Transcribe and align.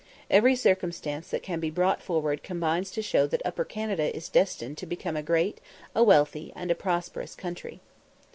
Every 0.31 0.55
circumstance 0.55 1.27
that 1.29 1.43
can 1.43 1.59
be 1.59 1.69
brought 1.69 2.01
forward 2.01 2.41
combines 2.41 2.89
to 2.89 3.03
show 3.03 3.27
that 3.27 3.43
Upper 3.45 3.63
Canada 3.63 4.15
is 4.15 4.29
destined 4.29 4.79
to 4.79 4.87
become 4.87 5.15
a 5.15 5.21
great, 5.21 5.61
a 5.95 6.03
wealthy, 6.03 6.51
and 6.55 6.71
a 6.71 6.75
prosperous 6.75 7.35
country. 7.35 7.81